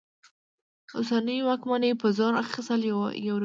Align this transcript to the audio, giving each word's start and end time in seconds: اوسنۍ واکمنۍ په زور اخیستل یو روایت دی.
اوسنۍ 0.97 1.37
واکمنۍ 1.47 1.91
په 2.01 2.07
زور 2.17 2.33
اخیستل 2.43 2.81
یو 2.89 2.97
روایت 3.05 3.21
دی. 3.25 3.39